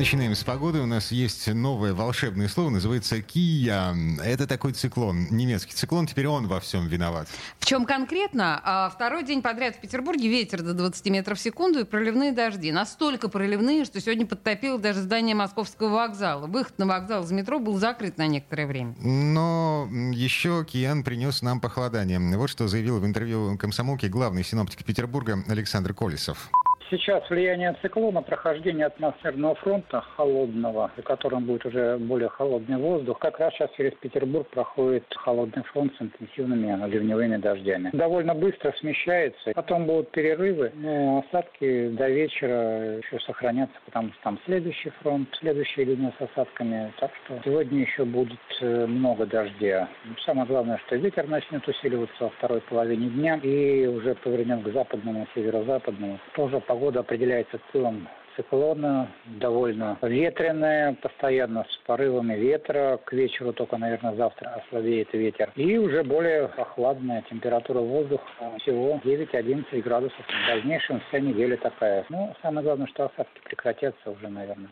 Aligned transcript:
Начинаем 0.00 0.34
с 0.34 0.42
погоды. 0.42 0.80
У 0.80 0.86
нас 0.86 1.12
есть 1.12 1.46
новое 1.52 1.92
волшебное 1.92 2.48
слово, 2.48 2.70
называется 2.70 3.20
«кия». 3.20 3.94
Это 4.24 4.46
такой 4.46 4.72
циклон, 4.72 5.26
немецкий 5.28 5.74
циклон. 5.74 6.06
Теперь 6.06 6.26
он 6.26 6.48
во 6.48 6.58
всем 6.58 6.86
виноват. 6.86 7.28
В 7.58 7.66
чем 7.66 7.84
конкретно? 7.84 8.62
А, 8.64 8.88
второй 8.88 9.24
день 9.24 9.42
подряд 9.42 9.76
в 9.76 9.80
Петербурге 9.82 10.30
ветер 10.30 10.62
до 10.62 10.72
20 10.72 11.04
метров 11.10 11.36
в 11.36 11.42
секунду 11.42 11.80
и 11.80 11.84
проливные 11.84 12.32
дожди. 12.32 12.72
Настолько 12.72 13.28
проливные, 13.28 13.84
что 13.84 14.00
сегодня 14.00 14.24
подтопило 14.24 14.78
даже 14.78 15.02
здание 15.02 15.34
Московского 15.34 15.90
вокзала. 15.90 16.46
Выход 16.46 16.78
на 16.78 16.86
вокзал 16.86 17.24
из 17.24 17.30
метро 17.32 17.58
был 17.58 17.78
закрыт 17.78 18.16
на 18.16 18.26
некоторое 18.26 18.66
время. 18.66 18.94
Но 19.02 19.86
еще 20.14 20.64
Киян 20.64 21.04
принес 21.04 21.42
нам 21.42 21.60
похолодание. 21.60 22.18
Вот 22.38 22.48
что 22.48 22.68
заявил 22.68 23.00
в 23.00 23.04
интервью 23.04 23.58
комсомолке 23.58 24.08
главный 24.08 24.44
синоптик 24.44 24.82
Петербурга 24.82 25.44
Александр 25.46 25.92
Колесов. 25.92 26.50
Сейчас 26.90 27.22
влияние 27.30 27.76
циклона, 27.82 28.20
прохождение 28.20 28.86
атмосферного 28.86 29.54
фронта 29.54 30.00
холодного, 30.16 30.90
в 30.96 31.02
котором 31.02 31.44
будет 31.44 31.64
уже 31.64 31.96
более 31.98 32.28
холодный 32.28 32.78
воздух, 32.78 33.20
как 33.20 33.38
раз 33.38 33.54
сейчас 33.54 33.70
через 33.76 33.92
Петербург 34.00 34.48
проходит 34.48 35.04
холодный 35.14 35.62
фронт 35.62 35.92
с 35.96 36.02
интенсивными 36.02 36.90
ливневыми 36.90 37.36
дождями. 37.36 37.90
Довольно 37.92 38.34
быстро 38.34 38.74
смещается, 38.80 39.52
потом 39.54 39.86
будут 39.86 40.10
перерывы, 40.10 40.72
но 40.74 41.24
осадки 41.28 41.90
до 41.90 42.08
вечера 42.08 42.96
еще 42.96 43.20
сохранятся, 43.20 43.76
потому 43.84 44.08
что 44.08 44.22
там 44.24 44.40
следующий 44.44 44.90
фронт, 45.00 45.28
следующая 45.38 45.84
линия 45.84 46.12
с 46.18 46.22
осадками. 46.22 46.92
Так 46.98 47.12
что 47.24 47.38
сегодня 47.44 47.82
еще 47.82 48.04
будет 48.04 48.40
э, 48.62 48.86
много 48.86 49.26
дождя. 49.26 49.88
Самое 50.24 50.48
главное, 50.48 50.80
что 50.86 50.96
ветер 50.96 51.28
начнет 51.28 51.66
усиливаться 51.68 52.24
во 52.24 52.30
второй 52.30 52.60
половине 52.62 53.10
дня 53.10 53.36
и 53.36 53.86
уже 53.86 54.16
повернем 54.16 54.62
к 54.62 54.72
западному, 54.72 55.28
северо-западному. 55.36 56.18
Тоже 56.34 56.58
погода 56.58 56.79
Погода 56.80 57.00
определяется 57.00 57.60
целым 57.72 58.08
циклона, 58.34 59.06
довольно 59.38 59.98
ветреная, 60.00 60.94
постоянно 60.94 61.66
с 61.68 61.76
порывами 61.86 62.32
ветра. 62.32 62.98
К 63.04 63.12
вечеру 63.12 63.52
только, 63.52 63.76
наверное, 63.76 64.14
завтра 64.14 64.62
ослабеет 64.64 65.12
ветер. 65.12 65.52
И 65.56 65.76
уже 65.76 66.02
более 66.02 66.48
прохладная 66.48 67.22
температура 67.28 67.80
воздуха 67.80 68.24
всего 68.62 68.98
9-11 69.04 69.82
градусов. 69.82 70.24
В 70.26 70.46
дальнейшем 70.46 71.02
вся 71.08 71.20
неделя 71.20 71.58
такая. 71.58 72.06
Ну, 72.08 72.34
самое 72.40 72.64
главное, 72.64 72.86
что 72.86 73.04
осадки 73.04 73.42
прекратятся 73.44 74.10
уже, 74.10 74.28
наверное, 74.28 74.70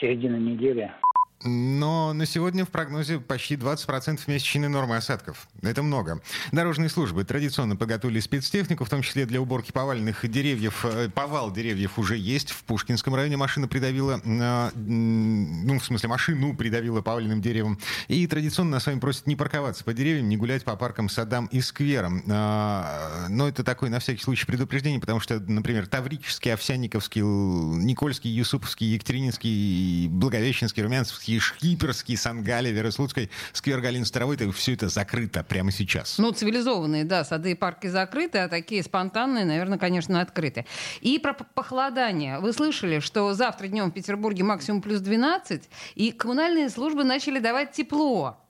середина 0.00 0.36
недели. 0.36 0.90
Но 1.44 2.12
на 2.12 2.26
сегодня 2.26 2.64
в 2.64 2.68
прогнозе 2.68 3.18
почти 3.18 3.56
20% 3.56 4.20
месячной 4.26 4.68
нормы 4.68 4.96
осадков. 4.96 5.48
Это 5.60 5.82
много. 5.82 6.20
Дорожные 6.52 6.88
службы 6.88 7.24
традиционно 7.24 7.76
подготовили 7.76 8.20
спецтехнику, 8.20 8.84
в 8.84 8.88
том 8.88 9.02
числе 9.02 9.26
для 9.26 9.40
уборки 9.40 9.72
поваленных 9.72 10.28
деревьев. 10.30 10.84
Э, 10.84 11.08
повал 11.08 11.50
деревьев 11.52 11.98
уже 11.98 12.16
есть. 12.16 12.50
В 12.50 12.62
Пушкинском 12.64 13.14
районе 13.14 13.36
машина 13.36 13.66
придавила, 13.66 14.20
э, 14.24 14.70
ну, 14.74 15.78
в 15.78 15.84
смысле, 15.84 16.08
машину 16.08 16.54
придавила 16.54 17.02
поваленным 17.02 17.40
деревом. 17.40 17.78
И 18.08 18.26
традиционно 18.26 18.72
нас 18.72 18.84
с 18.84 18.86
вами 18.86 19.00
просят 19.00 19.26
не 19.26 19.34
парковаться 19.34 19.82
по 19.84 19.92
деревьям, 19.92 20.28
не 20.28 20.36
гулять 20.36 20.64
по 20.64 20.76
паркам, 20.76 21.08
садам 21.08 21.46
и 21.46 21.60
скверам. 21.60 22.22
Э, 22.26 23.26
но 23.28 23.48
это 23.48 23.64
такое, 23.64 23.90
на 23.90 23.98
всякий 23.98 24.22
случай, 24.22 24.46
предупреждение, 24.46 25.00
потому 25.00 25.18
что, 25.18 25.40
например, 25.40 25.86
Таврический, 25.88 26.52
Овсянниковский, 26.54 27.22
Никольский, 27.22 28.30
Юсуповский, 28.30 28.86
Екатерининский, 28.94 30.08
Благовещенский, 30.08 30.82
Румянцевский 30.82 31.31
Киевский, 31.32 31.72
Шкиперский, 31.72 32.16
Сангале, 32.16 32.72
Верослудской, 32.72 33.30
сквер 33.52 33.80
Галины 33.80 34.04
Старовой, 34.04 34.36
все 34.52 34.74
это 34.74 34.88
закрыто 34.88 35.42
прямо 35.42 35.70
сейчас. 35.70 36.18
Ну, 36.18 36.30
цивилизованные, 36.32 37.04
да, 37.04 37.24
сады 37.24 37.52
и 37.52 37.54
парки 37.54 37.86
закрыты, 37.86 38.38
а 38.38 38.48
такие 38.48 38.82
спонтанные, 38.82 39.44
наверное, 39.44 39.78
конечно, 39.78 40.20
открыты. 40.20 40.66
И 41.00 41.18
про 41.18 41.32
похолодание. 41.32 42.38
Вы 42.40 42.52
слышали, 42.52 43.00
что 43.00 43.32
завтра 43.32 43.68
днем 43.68 43.90
в 43.90 43.94
Петербурге 43.94 44.44
максимум 44.44 44.82
плюс 44.82 45.00
12, 45.00 45.62
и 45.94 46.12
коммунальные 46.12 46.68
службы 46.68 47.04
начали 47.04 47.38
давать 47.38 47.72
тепло. 47.72 48.41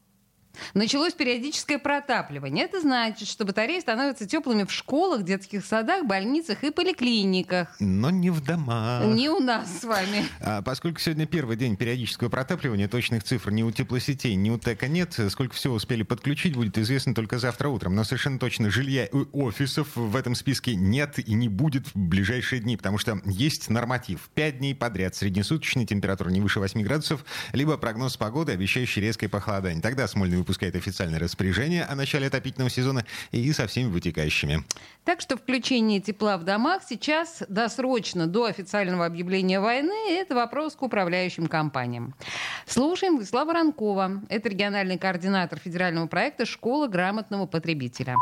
Началось 0.75 1.13
периодическое 1.13 1.79
протапливание. 1.79 2.65
Это 2.65 2.81
значит, 2.81 3.29
что 3.29 3.45
батареи 3.45 3.81
становятся 3.81 4.27
теплыми 4.27 4.65
в 4.65 4.73
школах, 4.73 5.25
детских 5.25 5.65
садах, 5.65 6.07
больницах 6.07 6.63
и 6.65 6.71
поликлиниках. 6.71 7.75
Но 7.81 8.11
не 8.11 8.31
в 8.31 8.41
домах. 8.41 9.05
Не 9.05 9.29
у 9.29 9.41
нас 9.41 9.81
с 9.81 9.85
вами. 9.85 10.25
А, 10.41 10.63
поскольку 10.63 11.01
сегодня 11.01 11.27
первый 11.27 11.57
день 11.57 11.77
периодического 11.77 12.29
протапливания, 12.29 12.89
точных 12.89 13.25
цифр 13.25 13.51
ни 13.51 13.63
у 13.63 13.71
теплосетей, 13.71 14.35
ни 14.35 14.51
у 14.51 14.59
ТЭКа 14.59 14.89
нет. 14.89 15.19
Сколько 15.31 15.55
всего 15.55 15.75
успели 15.75 16.03
подключить, 16.03 16.55
будет 16.55 16.79
известно 16.79 17.15
только 17.15 17.39
завтра 17.39 17.69
утром. 17.69 17.95
Но 17.95 18.05
совершенно 18.05 18.39
точно 18.39 18.71
жилья 18.71 19.07
и 19.07 19.17
офисов 19.33 19.89
в 19.97 20.17
этом 20.17 20.35
списке 20.35 20.75
нет 20.75 21.19
и 21.19 21.35
не 21.35 21.49
будет 21.49 21.89
в 21.89 21.97
ближайшие 21.97 22.61
дни, 22.61 22.77
потому 22.77 22.99
что 22.99 23.21
есть 23.25 23.69
норматив. 23.69 24.31
Пять 24.35 24.59
дней 24.59 24.75
подряд 24.75 25.15
среднесуточная 25.15 25.87
температура 25.87 26.31
не 26.31 26.41
выше 26.41 26.61
8 26.61 26.81
градусов, 26.83 27.25
либо 27.53 27.77
прогноз 27.77 28.17
погоды, 28.17 28.53
обещающий 28.53 29.03
резкое 29.03 29.29
похолодание. 29.29 29.83
Тогда 29.83 30.07
Смольный 30.13 30.42
выпускает 30.43 30.77
официальное 30.77 31.19
распоряжение 31.19 31.85
о 31.85 31.95
начале 31.95 32.27
отопительного 32.27 32.71
сезона 32.71 33.05
и 33.31 33.53
со 33.53 33.67
всеми 33.67 33.89
вытекающими. 33.89 34.65
Так 35.05 35.21
что 35.21 35.37
включение 35.37 36.01
тепла 36.01 36.37
в 36.37 36.45
домах 36.45 36.83
сейчас 36.87 37.43
досрочно 37.49 38.27
до 38.27 38.45
официального 38.45 39.07
объявления 39.07 39.61
войны– 39.61 40.11
это 40.11 40.35
вопрос 40.35 40.77
к 40.77 40.83
управляющим 40.83 41.47
компаниям. 41.47 42.15
Слушаем 42.67 43.15
Владислава 43.15 43.53
Ранкова. 43.53 44.23
Это 44.29 44.49
региональный 44.49 44.99
координатор 44.99 45.59
федерального 45.59 46.07
проекта 46.07 46.45
«Школа 46.45 46.89
грамотного 46.89 47.47
потребителя». 47.47 48.17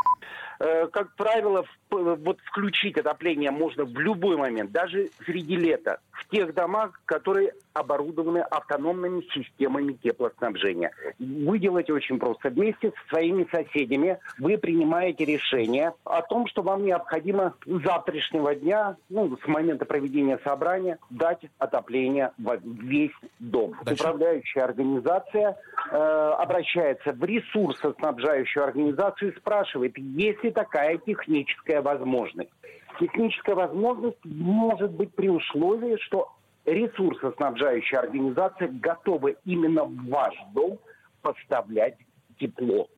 Э, 0.60 0.88
как 0.88 1.14
правило, 1.16 1.64
вот 1.90 2.38
включить 2.44 2.98
отопление 2.98 3.50
можно 3.50 3.84
в 3.84 3.98
любой 3.98 4.36
момент, 4.36 4.70
даже 4.72 5.08
среди 5.24 5.56
лета, 5.56 6.00
тех 6.30 6.54
домах, 6.54 7.00
которые 7.04 7.52
оборудованы 7.72 8.38
автономными 8.38 9.22
системами 9.32 9.92
теплоснабжения. 9.92 10.90
Вы 11.18 11.58
делаете 11.58 11.92
очень 11.92 12.18
просто. 12.18 12.50
Вместе 12.50 12.90
со 12.90 13.08
своими 13.14 13.46
соседями 13.50 14.18
вы 14.38 14.58
принимаете 14.58 15.24
решение 15.24 15.92
о 16.04 16.22
том, 16.22 16.46
что 16.46 16.62
вам 16.62 16.84
необходимо 16.84 17.54
с 17.64 17.82
завтрашнего 17.84 18.54
дня, 18.54 18.96
ну, 19.08 19.36
с 19.36 19.46
момента 19.46 19.84
проведения 19.84 20.38
собрания, 20.44 20.98
дать 21.10 21.42
отопление 21.58 22.32
в 22.38 22.58
весь 22.64 23.12
дом. 23.38 23.74
Дальше. 23.84 24.02
Управляющая 24.02 24.64
организация 24.64 25.56
э, 25.90 25.96
обращается 25.96 27.12
в 27.12 27.24
ресурсоснабжающую 27.24 28.64
организацию 28.64 29.32
и 29.32 29.36
спрашивает, 29.36 29.96
есть 29.98 30.42
ли 30.42 30.50
такая 30.50 30.98
техническая 30.98 31.82
возможность. 31.82 32.50
Техническая 32.98 33.54
возможность 33.54 34.18
может 34.24 34.90
быть 34.92 35.14
при 35.14 35.28
условии, 35.28 35.96
что 36.02 36.32
ресурсоснабжающая 36.64 38.00
организация 38.00 38.68
готова 38.68 39.28
именно 39.44 39.84
в 39.84 40.08
ваш 40.08 40.34
дом 40.52 40.78
поставлять 41.22 41.96
тепло. 42.38 42.88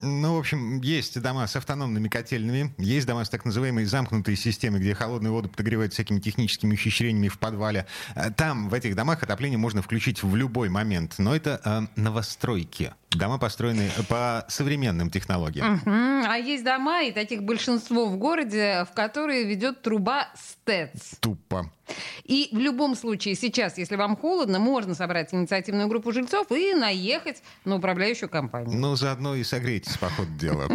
Ну, 0.00 0.36
в 0.36 0.38
общем, 0.38 0.80
есть 0.80 1.20
дома 1.20 1.46
с 1.48 1.56
автономными 1.56 2.08
котельными, 2.08 2.72
есть 2.78 3.04
дома 3.04 3.24
с 3.24 3.28
так 3.28 3.44
называемой 3.44 3.84
замкнутой 3.84 4.36
системой, 4.36 4.78
где 4.78 4.94
холодную 4.94 5.32
воду 5.32 5.48
подогревают 5.48 5.92
всякими 5.92 6.20
техническими 6.20 6.74
ухищрениями 6.74 7.26
в 7.26 7.38
подвале. 7.38 7.84
Э, 8.14 8.30
там, 8.30 8.68
в 8.68 8.74
этих 8.74 8.94
домах, 8.94 9.24
отопление 9.24 9.58
можно 9.58 9.82
включить 9.82 10.22
в 10.22 10.36
любой 10.36 10.68
момент. 10.68 11.16
Но 11.18 11.34
это 11.34 11.60
э, 11.64 12.00
новостройки. 12.00 12.94
Дома 13.10 13.38
построены 13.38 13.90
по 14.08 14.44
современным 14.48 15.10
технологиям. 15.10 15.74
Угу. 15.74 16.30
А 16.30 16.36
есть 16.36 16.62
дома, 16.62 17.02
и 17.02 17.10
таких 17.10 17.42
большинство 17.42 18.06
в 18.06 18.18
городе, 18.18 18.86
в 18.88 18.94
которые 18.94 19.44
ведет 19.44 19.82
труба 19.82 20.28
СТЭЦ. 20.36 21.18
Тупо. 21.18 21.72
И 22.24 22.50
в 22.52 22.58
любом 22.58 22.94
случае 22.94 23.34
сейчас, 23.34 23.78
если 23.78 23.96
вам 23.96 24.16
холодно, 24.16 24.58
можно 24.58 24.94
собрать 24.94 25.32
инициативную 25.32 25.88
группу 25.88 26.12
жильцов 26.12 26.50
и 26.52 26.74
наехать 26.74 27.42
на 27.64 27.76
управляющую 27.76 28.28
компанию. 28.28 28.78
Ну, 28.78 28.96
заодно 28.96 29.34
и 29.34 29.44
согрейтесь, 29.44 29.96
по 29.96 30.10
ходу 30.10 30.30
дела. 30.38 30.68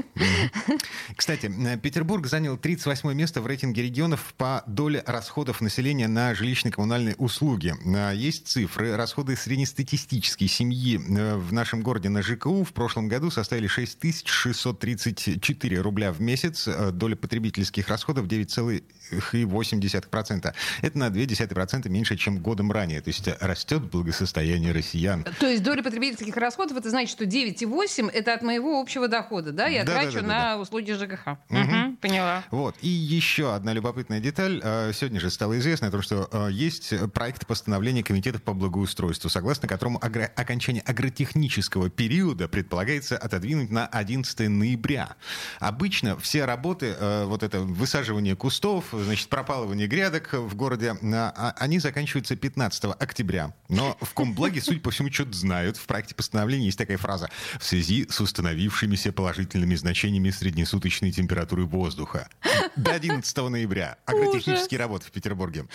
Кстати, 1.16 1.52
Петербург 1.82 2.26
занял 2.28 2.58
38 2.58 3.14
место 3.14 3.42
в 3.42 3.48
рейтинге 3.48 3.84
регионов 3.84 4.34
по 4.38 4.64
доле 4.68 5.04
расходов 5.06 5.62
населения 5.62 6.08
на 6.08 6.34
жилищно-коммунальные 6.34 7.16
услуги. 7.18 7.74
А, 7.96 8.12
есть 8.12 8.48
цифры. 8.48 8.96
Расходы 8.96 9.36
среднестатистической 9.36 10.48
семьи 10.48 10.98
э, 10.98 11.36
в 11.36 11.52
нашем 11.54 11.82
городе 11.82 12.10
на 12.10 12.22
ЖКУ 12.22 12.64
в 12.64 12.74
прошлом 12.74 13.08
году 13.08 13.32
составили 13.32 13.66
6634 13.68 15.82
рубля 15.82 16.12
в 16.12 16.22
месяц. 16.22 16.68
Э, 16.68 16.92
доля 16.92 17.16
потребительских 17.16 17.90
расходов 17.90 18.28
9,8%. 18.28 20.54
Это 20.82 20.98
на 21.10 21.14
0,2% 21.14 21.90
меньше, 21.90 22.16
чем 22.16 22.40
годом 22.40 22.72
ранее. 22.72 23.02
То 23.02 23.10
есть 23.10 23.28
растет 23.42 23.84
благосостояние 23.84 24.72
россиян. 24.72 25.24
То 25.40 25.48
есть 25.48 25.64
доля 25.64 25.84
потребительских 25.84 26.36
расходов, 26.38 26.78
это 26.78 26.90
значит, 26.90 27.10
что 27.12 27.26
9,8 27.26 28.10
это 28.12 28.34
от 28.34 28.42
моего 28.42 28.80
общего 28.80 29.08
дохода, 29.08 29.52
да? 29.52 29.68
Я 29.68 29.84
Да, 29.84 29.94
да, 29.94 30.02
трачу 30.02 30.16
да, 30.16 30.22
да, 30.22 30.28
на 30.28 30.40
да. 30.56 30.58
услуги 30.60 30.92
ЖКХ. 30.92 31.38
Мгм. 31.50 31.62
Мгм, 31.64 31.93
поняла. 32.04 32.44
Вот. 32.52 32.76
И 32.82 32.88
еще 32.88 33.56
одна 33.56 33.74
любопытная 33.74 34.20
деталь. 34.20 34.60
Э, 34.64 34.92
Сегодня 34.94 35.20
же 35.20 35.32
стало 35.32 35.58
известно 35.58 35.88
о 35.88 35.92
том, 35.92 36.02
что 36.02 36.30
э, 36.32 36.50
есть 36.52 36.94
проект 37.14 37.48
постановления 37.48 38.04
Комитета 38.04 38.40
по 38.40 38.54
благоустройству, 38.54 39.30
согласно 39.30 39.68
которому 39.68 39.98
агро- 40.00 40.30
окончание 40.36 40.84
агротехнического 40.84 41.90
периода 41.90 42.48
предполагается 42.48 43.18
отодвинуть 43.18 43.72
на 43.72 43.88
11 43.88 44.50
ноября. 44.50 45.16
Обычно 45.60 46.18
все 46.20 46.46
работы, 46.46 46.94
э, 47.00 47.24
вот 47.26 47.42
это 47.42 47.62
высаживание 47.62 48.36
кустов, 48.36 48.86
значит, 48.92 49.30
пропалывание 49.30 49.88
грядок 49.88 50.34
в 50.34 50.56
городе, 50.56 50.96
а- 51.02 51.56
они 51.58 51.80
заканчиваются 51.80 52.36
15 52.36 52.94
октября. 53.00 53.54
Но 53.70 53.98
в 54.02 54.14
Комблаге, 54.14 54.62
судя 54.62 54.82
по 54.82 54.92
всему, 54.92 55.10
что-то 55.12 55.34
знают. 55.34 55.78
В 55.78 55.86
проекте 55.86 56.16
постановления 56.16 56.66
есть 56.66 56.78
такая 56.78 56.98
фраза 56.98 57.30
«в 57.60 57.64
связи 57.66 58.06
с 58.10 58.20
установившимися 58.20 59.14
положительными 59.14 59.76
значениями 59.76 60.30
среднесуточной 60.32 61.12
температуры 61.12 61.66
воздуха». 61.94 62.28
До 62.76 62.92
11 62.92 63.38
ноября. 63.50 63.98
Агротехнические 64.06 64.80
работы 64.80 65.06
в 65.06 65.12
Петербурге. 65.12 65.66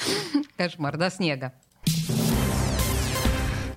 Кошмар, 0.56 0.96
до 0.96 1.10
снега. 1.10 1.52